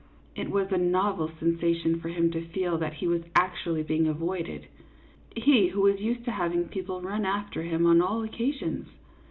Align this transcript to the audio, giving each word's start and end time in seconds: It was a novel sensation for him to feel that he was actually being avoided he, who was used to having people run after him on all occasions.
It 0.35 0.49
was 0.49 0.71
a 0.71 0.79
novel 0.79 1.29
sensation 1.39 1.99
for 1.99 2.09
him 2.09 2.31
to 2.31 2.41
feel 2.41 2.79
that 2.79 2.95
he 2.95 3.05
was 3.07 3.21
actually 3.35 3.83
being 3.83 4.07
avoided 4.07 4.65
he, 5.37 5.67
who 5.67 5.81
was 5.81 5.99
used 6.01 6.25
to 6.25 6.31
having 6.31 6.69
people 6.69 7.01
run 7.01 7.23
after 7.23 7.61
him 7.61 7.85
on 7.85 8.01
all 8.01 8.23
occasions. 8.23 8.87